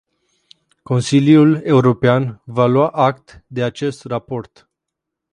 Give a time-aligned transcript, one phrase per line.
[0.89, 4.69] Consiliul european va lua act de acest raport.